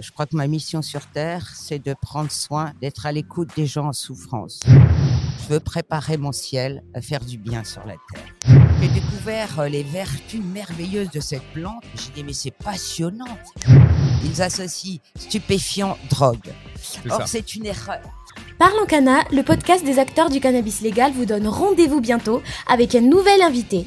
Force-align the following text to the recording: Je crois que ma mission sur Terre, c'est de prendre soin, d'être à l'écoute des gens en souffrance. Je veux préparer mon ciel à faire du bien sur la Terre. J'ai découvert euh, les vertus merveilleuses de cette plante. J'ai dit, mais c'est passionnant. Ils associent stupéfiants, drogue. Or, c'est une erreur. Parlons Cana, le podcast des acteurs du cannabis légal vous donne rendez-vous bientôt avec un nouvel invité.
Je 0.00 0.10
crois 0.12 0.24
que 0.24 0.34
ma 0.34 0.46
mission 0.46 0.80
sur 0.80 1.04
Terre, 1.06 1.46
c'est 1.54 1.78
de 1.78 1.94
prendre 2.00 2.30
soin, 2.30 2.72
d'être 2.80 3.04
à 3.04 3.12
l'écoute 3.12 3.50
des 3.54 3.66
gens 3.66 3.88
en 3.88 3.92
souffrance. 3.92 4.60
Je 4.66 5.54
veux 5.54 5.60
préparer 5.60 6.16
mon 6.16 6.32
ciel 6.32 6.82
à 6.94 7.02
faire 7.02 7.22
du 7.22 7.36
bien 7.36 7.64
sur 7.64 7.84
la 7.86 7.94
Terre. 8.12 8.60
J'ai 8.80 8.88
découvert 8.88 9.60
euh, 9.60 9.68
les 9.68 9.82
vertus 9.82 10.40
merveilleuses 10.42 11.10
de 11.10 11.20
cette 11.20 11.42
plante. 11.52 11.84
J'ai 11.94 12.12
dit, 12.12 12.24
mais 12.24 12.32
c'est 12.32 12.50
passionnant. 12.50 13.36
Ils 14.24 14.40
associent 14.40 15.00
stupéfiants, 15.18 15.98
drogue. 16.08 16.50
Or, 17.10 17.26
c'est 17.26 17.54
une 17.54 17.66
erreur. 17.66 18.00
Parlons 18.58 18.86
Cana, 18.86 19.24
le 19.32 19.42
podcast 19.42 19.84
des 19.84 19.98
acteurs 19.98 20.30
du 20.30 20.40
cannabis 20.40 20.80
légal 20.80 21.12
vous 21.12 21.26
donne 21.26 21.46
rendez-vous 21.46 22.00
bientôt 22.00 22.42
avec 22.68 22.94
un 22.94 23.00
nouvel 23.00 23.42
invité. 23.42 23.86